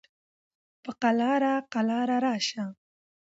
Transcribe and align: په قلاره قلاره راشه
په 0.83 0.91
قلاره 1.01 1.53
قلاره 1.73 2.17
راشه 2.25 2.65